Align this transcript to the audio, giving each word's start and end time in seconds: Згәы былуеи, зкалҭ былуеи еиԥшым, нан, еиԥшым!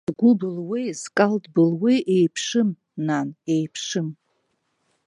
Згәы 0.09 0.31
былуеи, 0.39 0.89
зкалҭ 1.01 1.43
былуеи 1.53 1.99
еиԥшым, 2.15 2.69
нан, 3.07 3.27
еиԥшым! 3.53 4.07